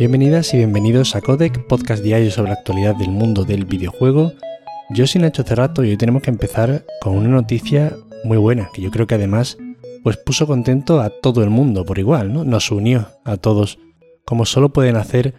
Bienvenidas 0.00 0.54
y 0.54 0.56
bienvenidos 0.56 1.14
a 1.14 1.20
Codec, 1.20 1.66
podcast 1.66 2.02
diario 2.02 2.30
sobre 2.30 2.52
la 2.52 2.54
actualidad 2.54 2.96
del 2.96 3.10
mundo 3.10 3.44
del 3.44 3.66
videojuego. 3.66 4.32
Yo 4.88 5.06
soy 5.06 5.20
Nacho 5.20 5.42
Cerrato 5.42 5.84
y 5.84 5.90
hoy 5.90 5.98
tenemos 5.98 6.22
que 6.22 6.30
empezar 6.30 6.86
con 7.02 7.18
una 7.18 7.28
noticia 7.28 7.94
muy 8.24 8.38
buena, 8.38 8.70
que 8.72 8.80
yo 8.80 8.90
creo 8.90 9.06
que 9.06 9.16
además 9.16 9.58
pues 10.02 10.16
puso 10.16 10.46
contento 10.46 11.02
a 11.02 11.10
todo 11.10 11.44
el 11.44 11.50
mundo 11.50 11.84
por 11.84 11.98
igual, 11.98 12.32
¿no? 12.32 12.44
Nos 12.44 12.70
unió 12.70 13.10
a 13.26 13.36
todos, 13.36 13.78
como 14.24 14.46
solo 14.46 14.72
pueden 14.72 14.96
hacer 14.96 15.34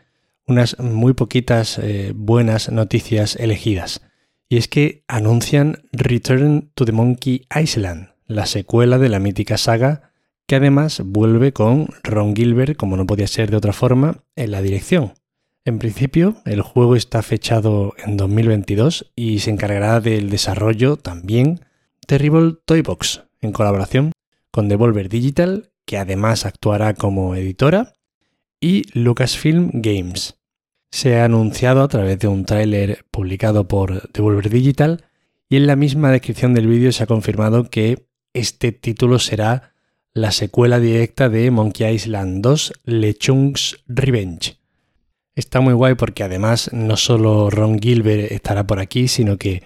unas 0.46 0.78
muy 0.78 1.14
poquitas 1.14 1.80
eh, 1.80 2.14
buenas 2.16 2.71
noticias 2.71 3.38
elegidas. 3.38 4.04
Y 4.48 4.57
es 4.57 4.68
que 4.68 5.04
anuncian 5.07 5.89
Return 5.91 6.70
to 6.75 6.86
the 6.86 6.91
Monkey 6.91 7.48
Island, 7.59 8.09
la 8.28 8.46
secuela 8.46 9.00
de 9.00 9.09
la 9.09 9.18
mítica 9.18 9.57
saga 9.57 10.11
que 10.52 10.57
además 10.57 11.02
vuelve 11.05 11.54
con 11.54 11.88
Ron 12.04 12.36
Gilbert, 12.36 12.75
como 12.75 12.97
no 12.97 13.07
podía 13.07 13.25
ser 13.25 13.50
de 13.50 13.55
otra 13.55 13.71
forma, 13.71 14.25
en 14.36 14.51
la 14.51 14.61
dirección. 14.61 15.13
En 15.63 15.79
principio, 15.79 16.36
el 16.43 16.61
juego 16.61 16.97
está 16.97 17.21
fechado 17.21 17.93
en 18.05 18.18
2022 18.18 19.14
y 19.15 19.39
se 19.39 19.50
encargará 19.50 20.01
del 20.01 20.29
desarrollo 20.29 20.97
también 20.97 21.61
Terrible 22.06 22.56
Toybox, 22.65 23.23
en 23.39 23.54
colaboración 23.54 24.11
con 24.51 24.68
Devolver 24.68 25.07
Digital, 25.07 25.71
que 25.86 25.97
además 25.97 26.45
actuará 26.45 26.95
como 26.95 27.33
editora, 27.37 27.93
y 28.59 28.83
Lucasfilm 28.92 29.70
Games. 29.75 30.37
Se 30.92 31.18
ha 31.18 31.23
anunciado 31.23 31.81
a 31.81 31.87
través 31.87 32.20
de 32.20 32.28
un 32.28 32.44
tráiler 32.44 33.06
publicado 33.09 33.70
por 33.70 34.11
Devolver 34.11 34.50
Digital 34.50 35.06
y 35.47 35.56
en 35.56 35.66
la 35.66 35.78
misma 35.78 36.11
descripción 36.11 36.53
del 36.53 36.67
vídeo 36.67 36.92
se 36.92 37.03
ha 37.03 37.08
confirmado 37.08 37.70
que 37.70 38.06
este 38.33 38.73
título 38.73 39.17
será 39.17 39.70
la 40.14 40.31
secuela 40.31 40.80
directa 40.80 41.30
de 41.30 41.50
Monkey 41.52 41.94
Island 41.94 42.44
2 42.44 42.73
Lechung's 42.83 43.81
Revenge. 43.88 44.58
Está 45.36 45.61
muy 45.61 45.73
guay 45.73 45.95
porque 45.95 46.23
además 46.23 46.70
no 46.73 46.97
solo 46.97 47.50
Ron 47.50 47.80
Gilbert 47.80 48.32
estará 48.32 48.67
por 48.67 48.80
aquí, 48.80 49.08
sino 49.08 49.38
que 49.38 49.64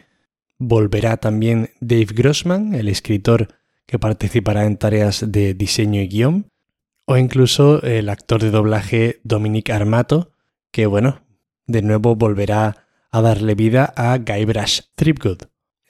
volverá 0.59 1.17
también 1.17 1.71
Dave 1.81 2.09
Grossman, 2.13 2.75
el 2.75 2.89
escritor 2.89 3.55
que 3.88 3.97
participará 3.97 4.66
en 4.66 4.77
tareas 4.77 5.31
de 5.31 5.55
diseño 5.55 6.01
y 6.01 6.07
guion, 6.07 6.51
o 7.05 7.17
incluso 7.17 7.81
el 7.81 8.09
actor 8.09 8.41
de 8.41 8.51
doblaje 8.51 9.21
Dominic 9.23 9.71
Armato, 9.71 10.31
que 10.71 10.85
bueno, 10.85 11.21
de 11.66 11.81
nuevo 11.81 12.16
volverá 12.16 12.88
a 13.09 13.21
darle 13.21 13.55
vida 13.55 13.93
a 13.95 14.17
Guybrush 14.17 14.81
Threepwood. 14.95 15.39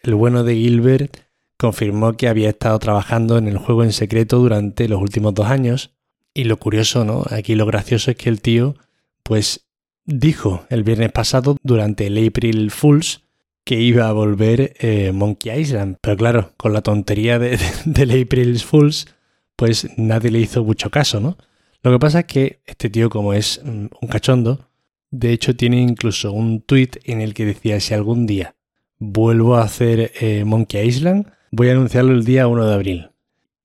El 0.02 0.16
bueno 0.16 0.44
de 0.44 0.56
Gilbert 0.56 1.25
confirmó 1.58 2.14
que 2.14 2.28
había 2.28 2.50
estado 2.50 2.78
trabajando 2.80 3.38
en 3.38 3.48
el 3.48 3.58
juego 3.58 3.84
en 3.84 3.94
secreto 3.94 4.39
durante 4.39 4.88
los 4.88 5.02
últimos 5.02 5.34
dos 5.34 5.48
años. 5.48 5.92
Y 6.34 6.45
lo 6.45 6.58
curioso, 6.58 7.06
¿no? 7.06 7.23
Aquí 7.30 7.56
lo 7.56 7.66
gracioso 7.66 8.11
es 8.11 8.17
que 8.17 8.30
el 8.30 8.42
tío, 8.42 8.75
pues, 9.23 9.67
dijo 10.06 10.66
el 10.70 10.83
viernes 10.83 11.11
pasado 11.11 11.58
durante 11.64 12.08
el 12.08 12.28
April 12.28 12.72
Fools 12.72 13.22
que 13.64 13.80
iba 13.80 14.08
a 14.08 14.11
volver 14.11 14.76
eh, 14.80 15.11
Monkey 15.11 15.59
Island. 15.59 15.98
Pero 16.02 16.17
claro, 16.17 16.53
con 16.58 16.73
la 16.73 16.81
tontería 16.81 17.39
de, 17.39 17.58
del 17.86 18.22
April 18.22 18.59
Fools, 18.59 19.08
pues 19.56 19.88
nadie 19.98 20.31
le 20.31 20.39
hizo 20.39 20.64
mucho 20.64 20.89
caso, 20.89 21.20
¿no? 21.20 21.38
Lo 21.81 21.92
que 21.92 22.00
pasa 22.00 22.20
es 22.22 22.26
que 22.26 22.61
este 22.66 22.89
tío, 22.89 23.09
como 23.09 23.33
es 23.33 23.61
mm, 23.64 23.88
un 24.02 24.08
cachondo, 24.09 24.70
de 25.11 25.31
hecho 25.31 25.56
tiene 25.56 25.81
incluso 25.81 26.31
un 26.31 26.61
tweet 26.61 26.92
en 27.03 27.22
el 27.22 27.33
que 27.33 27.45
decía 27.45 27.80
si 27.80 27.94
algún 27.94 28.26
día 28.26 28.56
vuelvo 28.98 29.56
a 29.56 29.64
hacer 29.64 30.11
eh, 30.20 30.44
Monkey 30.45 30.88
Island, 30.88 31.31
voy 31.56 31.70
a 31.70 31.72
anunciarlo 31.72 32.11
el 32.11 32.25
día 32.25 32.48
1 32.48 32.66
de 32.66 32.73
abril. 32.73 33.11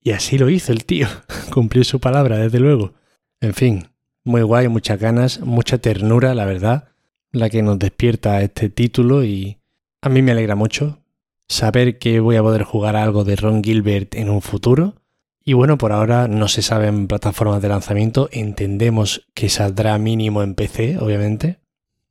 Y 0.01 0.11
así 0.11 0.37
lo 0.37 0.49
hizo 0.49 0.71
el 0.71 0.85
tío, 0.85 1.07
cumplió 1.53 1.83
su 1.83 1.99
palabra, 1.99 2.37
desde 2.37 2.59
luego. 2.59 2.93
En 3.41 3.53
fin, 3.53 3.89
muy 4.23 4.43
guay, 4.43 4.69
muchas 4.69 4.97
ganas, 4.97 5.41
mucha 5.41 5.77
ternura, 5.77 6.33
la 6.33 6.45
verdad, 6.45 6.87
la 7.33 7.49
que 7.49 7.61
nos 7.61 7.77
despierta 7.79 8.41
este 8.41 8.69
título 8.69 9.25
y 9.25 9.57
a 10.01 10.07
mí 10.07 10.21
me 10.21 10.31
alegra 10.31 10.55
mucho 10.55 10.99
saber 11.49 11.99
que 11.99 12.21
voy 12.21 12.37
a 12.37 12.41
poder 12.41 12.63
jugar 12.63 12.95
algo 12.95 13.25
de 13.25 13.35
Ron 13.35 13.61
Gilbert 13.61 14.15
en 14.15 14.29
un 14.29 14.41
futuro. 14.41 14.95
Y 15.43 15.53
bueno, 15.53 15.77
por 15.77 15.91
ahora 15.91 16.29
no 16.29 16.47
se 16.47 16.61
sabe 16.61 16.87
en 16.87 17.07
plataformas 17.07 17.61
de 17.61 17.67
lanzamiento, 17.67 18.29
entendemos 18.31 19.27
que 19.33 19.49
saldrá 19.49 19.97
mínimo 19.97 20.43
en 20.43 20.55
PC, 20.55 20.97
obviamente, 20.99 21.59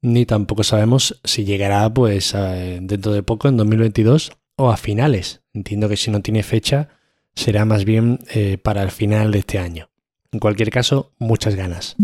ni 0.03 0.27
tampoco 0.27 0.63
sabemos 0.63 1.21
si 1.25 1.45
llegará 1.45 1.89
pues 1.89 2.35
dentro 2.35 3.13
de 3.13 3.23
poco, 3.23 3.49
en 3.49 3.57
2022, 3.57 4.33
o 4.61 4.71
a 4.71 4.77
finales. 4.77 5.43
Entiendo 5.53 5.89
que 5.89 5.97
si 5.97 6.11
no 6.11 6.21
tiene 6.21 6.43
fecha 6.43 6.89
será 7.35 7.65
más 7.65 7.85
bien 7.85 8.19
eh, 8.35 8.59
para 8.59 8.83
el 8.83 8.91
final 8.91 9.33
de 9.33 9.39
este 9.41 9.59
año. 9.59 9.89
En 10.33 10.41
cualquier 10.41 10.71
caso, 10.71 11.13
muchas 11.19 11.55
ganas. 11.55 11.97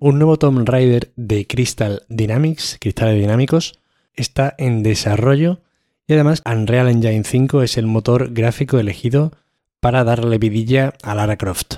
Un 0.00 0.18
nuevo 0.18 0.36
Tomb 0.36 0.68
Raider 0.68 1.12
de 1.16 1.46
Crystal 1.46 2.02
Dynamics, 2.08 2.76
cristales 2.80 3.20
dinámicos, 3.20 3.78
está 4.14 4.54
en 4.58 4.82
desarrollo 4.82 5.60
y 6.06 6.14
además 6.14 6.42
Unreal 6.44 6.88
Engine 6.88 7.24
5 7.24 7.62
es 7.62 7.78
el 7.78 7.86
motor 7.86 8.32
gráfico 8.32 8.78
elegido 8.78 9.32
para 9.80 10.04
darle 10.04 10.38
vidilla 10.38 10.94
a 11.02 11.14
Lara 11.14 11.36
Croft. 11.36 11.76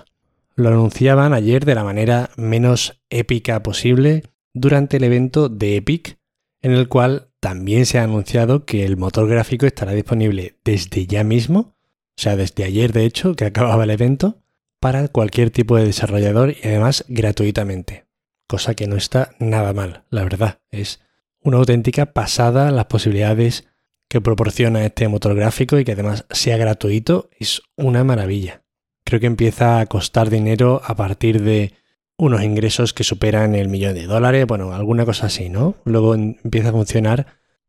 Lo 0.57 0.69
anunciaban 0.69 1.33
ayer 1.35 1.65
de 1.65 1.75
la 1.75 1.85
manera 1.85 2.31
menos 2.37 3.01
épica 3.11 3.63
posible 3.63 4.25
durante 4.53 4.99
el 4.99 5.05
evento 5.05 5.49
de 5.49 5.77
Epic, 5.77 6.19
en 6.63 6.73
el 6.73 6.89
cual 6.89 7.29
también 7.45 7.85
se 7.85 7.99
ha 7.99 8.05
anunciado 8.05 8.65
que 8.65 8.87
el 8.87 8.97
motor 8.97 9.29
gráfico 9.29 9.67
estará 9.67 9.93
disponible 9.93 10.57
desde 10.65 11.07
ya 11.07 11.25
mismo, 11.25 11.77
o 12.17 12.17
sea, 12.17 12.37
desde 12.37 12.65
ayer 12.65 12.95
de 12.95 13.05
hecho, 13.05 13.37
que 13.37 13.45
acababa 13.45 13.85
el 13.85 13.91
evento, 13.91 14.41
para 14.81 15.09
cualquier 15.09 15.51
tipo 15.51 15.77
de 15.77 15.85
desarrollador 15.85 16.53
y 16.53 16.67
además 16.67 17.05
gratuitamente. 17.07 18.07
Cosa 18.49 18.73
que 18.73 18.87
no 18.87 18.97
está 18.97 19.33
nada 19.41 19.75
mal, 19.75 20.05
la 20.09 20.23
verdad. 20.23 20.61
Es 20.71 21.03
una 21.43 21.59
auténtica 21.59 22.15
pasada 22.15 22.71
las 22.71 22.87
posibilidades 22.87 23.69
que 24.09 24.23
proporciona 24.23 24.83
este 24.83 25.07
motor 25.09 25.35
gráfico 25.35 25.79
y 25.79 25.85
que 25.85 25.93
además 25.93 26.25
sea 26.31 26.57
gratuito 26.57 27.29
es 27.39 27.61
una 27.77 28.05
maravilla. 28.05 28.63
Creo 29.05 29.21
que 29.21 29.27
empieza 29.27 29.81
a 29.81 29.87
costar 29.87 30.31
dinero 30.31 30.81
a 30.83 30.97
partir 30.97 31.43
de 31.43 31.75
unos 32.25 32.43
ingresos 32.43 32.93
que 32.93 33.05
superan 33.05 33.55
el 33.55 33.69
millón 33.69 33.95
de 33.95 34.07
dólares, 34.07 34.47
bueno, 34.47 34.73
alguna 34.73 35.05
cosa 35.05 35.27
así, 35.27 35.49
¿no? 35.49 35.77
Luego 35.85 36.15
empieza 36.15 36.71
a 36.71 36.73
funcionar 36.73 37.27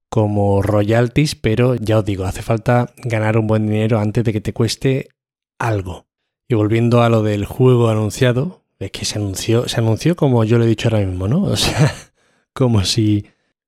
como 0.09 0.61
royalties, 0.61 1.35
pero 1.35 1.75
ya 1.75 1.99
os 1.99 2.05
digo, 2.05 2.25
hace 2.25 2.41
falta 2.41 2.93
ganar 2.97 3.37
un 3.37 3.47
buen 3.47 3.67
dinero 3.67 3.99
antes 3.99 4.23
de 4.23 4.33
que 4.33 4.41
te 4.41 4.53
cueste 4.53 5.09
algo. 5.59 6.07
Y 6.47 6.55
volviendo 6.55 7.01
a 7.01 7.09
lo 7.09 7.23
del 7.23 7.45
juego 7.45 7.89
anunciado, 7.89 8.61
es 8.79 8.91
que 8.91 9.05
se 9.05 9.17
anunció, 9.17 9.67
se 9.67 9.79
anunció 9.79 10.15
como 10.15 10.43
yo 10.43 10.57
lo 10.57 10.65
he 10.65 10.67
dicho 10.67 10.89
ahora 10.89 11.05
mismo, 11.05 11.27
¿no? 11.27 11.43
O 11.51 11.55
sea, 11.55 11.93
como 12.53 12.83
si 12.83 13.25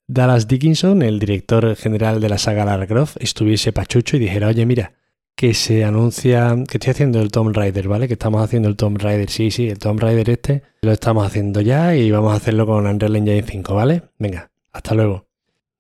Dallas 0.08 0.48
Dickinson, 0.48 1.02
el 1.02 1.20
director 1.20 1.76
general 1.76 2.22
de 2.22 2.30
la 2.30 2.38
saga 2.38 2.66
Lara 2.66 2.88
Croft, 2.88 3.18
estuviese 3.20 3.74
pachucho 3.74 4.16
y 4.16 4.20
dijera, 4.20 4.48
oye, 4.48 4.66
mira, 4.66 4.94
que 5.38 5.54
se 5.54 5.86
anuncia 5.86 6.56
que 6.68 6.78
estoy 6.78 6.92
haciendo 6.92 7.22
el 7.22 7.32
Tomb 7.32 7.56
Raider, 7.56 7.88
¿vale? 7.88 8.08
Que 8.08 8.16
estamos 8.16 8.44
haciendo 8.44 8.68
el 8.70 8.76
Tomb 8.76 8.98
Raider, 8.98 9.30
sí, 9.30 9.52
sí, 9.52 9.70
el 9.70 9.78
Tomb 9.78 10.00
Raider 10.00 10.32
este 10.32 10.64
lo 10.82 10.92
estamos 10.92 11.28
haciendo 11.28 11.62
ya 11.62 11.96
y 11.96 12.10
vamos 12.10 12.34
a 12.34 12.38
hacerlo 12.38 12.66
con 12.66 12.88
Unreal 12.88 13.16
Engine 13.16 13.44
5, 13.44 13.76
¿vale? 13.76 14.02
Venga, 14.18 14.50
hasta 14.72 14.96
luego. 14.96 15.28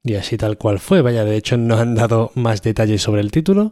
Y 0.03 0.13
así 0.13 0.37
tal 0.37 0.59
cual 0.59 0.77
fue, 0.77 1.01
vaya, 1.01 1.25
de 1.25 1.35
hecho 1.35 1.57
no 1.57 1.77
han 1.77 1.95
dado 1.95 2.31
más 2.35 2.61
detalles 2.61 3.01
sobre 3.01 3.21
el 3.21 3.31
título, 3.31 3.71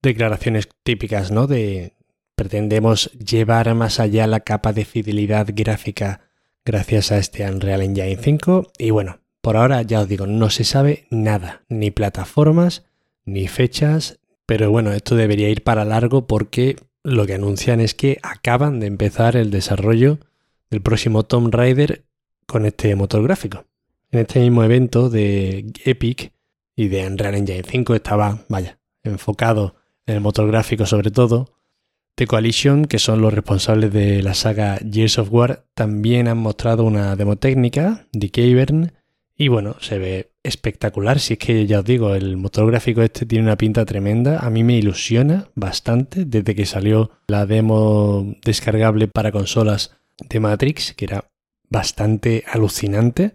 declaraciones 0.00 0.70
típicas, 0.82 1.30
¿no? 1.30 1.46
De 1.46 1.92
pretendemos 2.34 3.10
llevar 3.12 3.74
más 3.74 4.00
allá 4.00 4.26
la 4.26 4.40
capa 4.40 4.72
de 4.72 4.86
fidelidad 4.86 5.48
gráfica 5.52 6.22
gracias 6.64 7.12
a 7.12 7.18
este 7.18 7.46
Unreal 7.46 7.82
Engine 7.82 8.16
5 8.16 8.72
y 8.78 8.90
bueno, 8.92 9.20
por 9.42 9.58
ahora 9.58 9.82
ya 9.82 10.00
os 10.00 10.08
digo, 10.08 10.26
no 10.26 10.48
se 10.48 10.64
sabe 10.64 11.06
nada, 11.10 11.64
ni 11.68 11.90
plataformas, 11.90 12.86
ni 13.26 13.46
fechas, 13.46 14.20
pero 14.48 14.70
bueno, 14.70 14.92
esto 14.92 15.14
debería 15.14 15.50
ir 15.50 15.62
para 15.62 15.84
largo 15.84 16.26
porque 16.26 16.76
lo 17.04 17.26
que 17.26 17.34
anuncian 17.34 17.82
es 17.82 17.92
que 17.92 18.18
acaban 18.22 18.80
de 18.80 18.86
empezar 18.86 19.36
el 19.36 19.50
desarrollo 19.50 20.20
del 20.70 20.80
próximo 20.80 21.22
Tomb 21.22 21.54
Raider 21.54 22.06
con 22.46 22.64
este 22.64 22.96
motor 22.96 23.22
gráfico. 23.22 23.66
En 24.10 24.20
este 24.20 24.40
mismo 24.40 24.64
evento 24.64 25.10
de 25.10 25.70
Epic 25.84 26.32
y 26.74 26.88
de 26.88 27.06
Unreal 27.06 27.34
Engine 27.34 27.62
5 27.62 27.94
estaba, 27.94 28.46
vaya, 28.48 28.78
enfocado 29.02 29.74
en 30.06 30.14
el 30.14 30.20
motor 30.22 30.48
gráfico 30.48 30.86
sobre 30.86 31.10
todo. 31.10 31.52
The 32.14 32.26
Coalition, 32.26 32.86
que 32.86 32.98
son 32.98 33.20
los 33.20 33.34
responsables 33.34 33.92
de 33.92 34.22
la 34.22 34.32
saga 34.32 34.78
Gears 34.78 35.18
of 35.18 35.28
War, 35.30 35.66
también 35.74 36.26
han 36.26 36.38
mostrado 36.38 36.84
una 36.84 37.16
demo 37.16 37.36
técnica 37.36 38.06
de 38.12 38.30
Cavern 38.30 38.92
y 39.36 39.48
bueno, 39.48 39.76
se 39.80 39.98
ve 39.98 40.32
espectacular. 40.48 41.20
Si 41.20 41.34
es 41.34 41.38
que 41.38 41.66
ya 41.66 41.80
os 41.80 41.84
digo, 41.84 42.14
el 42.14 42.36
motor 42.36 42.66
gráfico 42.66 43.02
este 43.02 43.26
tiene 43.26 43.44
una 43.44 43.56
pinta 43.56 43.84
tremenda. 43.84 44.40
A 44.40 44.50
mí 44.50 44.64
me 44.64 44.76
ilusiona 44.76 45.48
bastante 45.54 46.24
desde 46.24 46.54
que 46.54 46.66
salió 46.66 47.10
la 47.28 47.46
demo 47.46 48.34
descargable 48.44 49.08
para 49.08 49.30
consolas 49.30 49.96
de 50.28 50.40
Matrix, 50.40 50.94
que 50.94 51.04
era 51.04 51.30
bastante 51.70 52.44
alucinante. 52.48 53.34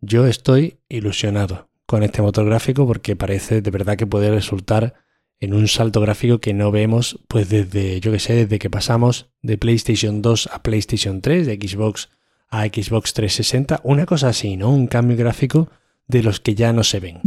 Yo 0.00 0.26
estoy 0.26 0.78
ilusionado 0.88 1.68
con 1.86 2.02
este 2.02 2.22
motor 2.22 2.46
gráfico 2.46 2.86
porque 2.86 3.16
parece 3.16 3.60
de 3.60 3.70
verdad 3.70 3.96
que 3.96 4.06
puede 4.06 4.30
resultar 4.30 4.94
en 5.40 5.54
un 5.54 5.68
salto 5.68 6.00
gráfico 6.00 6.38
que 6.38 6.54
no 6.54 6.70
vemos 6.70 7.20
pues 7.28 7.48
desde, 7.48 8.00
yo 8.00 8.12
que 8.12 8.18
sé, 8.18 8.34
desde 8.34 8.58
que 8.58 8.70
pasamos 8.70 9.30
de 9.42 9.58
PlayStation 9.58 10.22
2 10.22 10.48
a 10.52 10.62
PlayStation 10.62 11.20
3, 11.20 11.46
de 11.46 11.54
Xbox 11.56 12.08
a 12.48 12.64
Xbox 12.66 13.14
360, 13.14 13.80
una 13.82 14.06
cosa 14.06 14.28
así, 14.28 14.56
¿no? 14.56 14.70
Un 14.70 14.86
cambio 14.86 15.16
gráfico 15.16 15.70
de 16.08 16.22
los 16.22 16.40
que 16.40 16.54
ya 16.54 16.72
no 16.72 16.84
se 16.84 17.00
ven. 17.00 17.20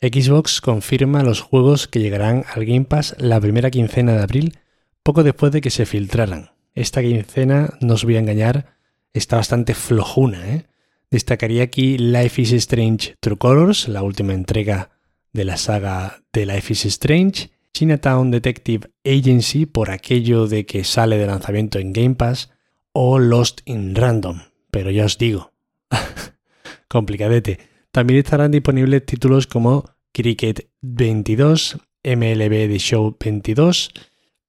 Xbox 0.00 0.60
confirma 0.60 1.22
los 1.22 1.40
juegos 1.40 1.88
que 1.88 2.00
llegarán 2.00 2.44
al 2.54 2.64
Game 2.64 2.84
Pass 2.84 3.16
la 3.18 3.40
primera 3.40 3.70
quincena 3.70 4.12
de 4.12 4.22
abril, 4.22 4.58
poco 5.02 5.22
después 5.22 5.52
de 5.52 5.60
que 5.60 5.70
se 5.70 5.86
filtraran. 5.86 6.50
Esta 6.74 7.00
quincena, 7.00 7.74
no 7.80 7.94
os 7.94 8.04
voy 8.04 8.16
a 8.16 8.20
engañar, 8.20 8.76
está 9.14 9.36
bastante 9.36 9.74
flojuna. 9.74 10.46
¿eh? 10.48 10.66
Destacaría 11.10 11.62
aquí 11.62 11.96
Life 11.96 12.42
is 12.42 12.52
Strange 12.52 13.16
True 13.20 13.38
Colors, 13.38 13.88
la 13.88 14.02
última 14.02 14.34
entrega 14.34 14.90
de 15.32 15.44
la 15.44 15.56
saga 15.56 16.22
de 16.32 16.46
Life 16.46 16.72
is 16.72 16.84
Strange, 16.86 17.50
Chinatown 17.72 18.30
Detective 18.30 18.90
Agency 19.04 19.66
por 19.66 19.90
aquello 19.90 20.46
de 20.46 20.66
que 20.66 20.84
sale 20.84 21.18
de 21.18 21.26
lanzamiento 21.26 21.78
en 21.78 21.92
Game 21.92 22.14
Pass, 22.14 22.50
o 22.92 23.18
Lost 23.18 23.60
in 23.64 23.94
Random. 23.94 24.40
Pero 24.70 24.90
ya 24.90 25.04
os 25.04 25.18
digo, 25.18 25.52
complicadete. 26.88 27.75
También 27.96 28.18
estarán 28.18 28.50
disponibles 28.50 29.06
títulos 29.06 29.46
como 29.46 29.88
Cricket 30.12 30.68
22, 30.82 31.78
MLB 32.04 32.68
The 32.68 32.78
Show 32.78 33.16
22, 33.18 33.90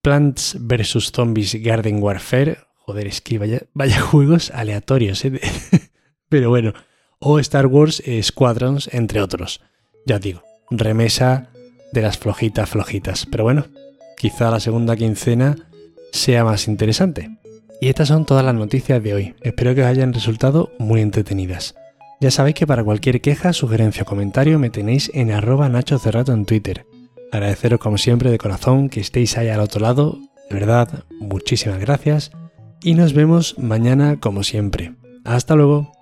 Plants 0.01 0.57
vs. 0.59 1.13
Zombies 1.15 1.55
Garden 1.63 2.03
Warfare. 2.03 2.57
Joder, 2.75 3.07
es 3.07 3.21
que 3.21 3.37
vaya, 3.37 3.61
vaya 3.73 4.01
juegos 4.01 4.51
aleatorios, 4.51 5.23
¿eh? 5.23 5.39
Pero 6.27 6.49
bueno, 6.49 6.73
o 7.19 7.39
Star 7.39 7.67
Wars 7.67 8.03
Squadrons, 8.21 8.89
entre 8.93 9.21
otros. 9.21 9.61
Ya 10.05 10.19
digo, 10.19 10.43
remesa 10.69 11.49
de 11.93 12.01
las 12.01 12.17
flojitas 12.17 12.69
flojitas. 12.69 13.25
Pero 13.27 13.45
bueno, 13.45 13.67
quizá 14.17 14.51
la 14.51 14.59
segunda 14.59 14.97
quincena 14.97 15.55
sea 16.11 16.43
más 16.43 16.67
interesante. 16.67 17.29
Y 17.79 17.87
estas 17.87 18.09
son 18.09 18.25
todas 18.25 18.43
las 18.43 18.55
noticias 18.55 19.01
de 19.01 19.13
hoy. 19.13 19.35
Espero 19.39 19.73
que 19.73 19.83
os 19.83 19.87
hayan 19.87 20.11
resultado 20.11 20.73
muy 20.79 20.99
entretenidas. 20.99 21.75
Ya 22.19 22.31
sabéis 22.31 22.55
que 22.55 22.65
para 22.65 22.83
cualquier 22.83 23.21
queja, 23.21 23.53
sugerencia 23.53 24.01
o 24.01 24.05
comentario 24.05 24.57
me 24.57 24.71
tenéis 24.71 25.11
en 25.13 25.31
arroba 25.31 25.69
Nacho 25.69 25.99
Cerrato 25.99 26.33
en 26.33 26.45
Twitter. 26.45 26.87
Agradeceros 27.31 27.79
como 27.79 27.99
siempre 27.99 28.31
de 28.31 28.39
corazón 28.39 28.89
que 28.89 29.01
estéis 29.01 29.37
ahí 29.37 29.49
al 29.49 29.59
otro 29.59 29.81
lado. 29.81 30.17
De 30.49 30.55
verdad, 30.55 31.03
muchísimas 31.19 31.79
gracias. 31.79 32.31
Y 32.81 32.95
nos 32.95 33.13
vemos 33.13 33.55
mañana 33.59 34.19
como 34.19 34.43
siempre. 34.43 34.95
Hasta 35.25 35.55
luego. 35.55 35.96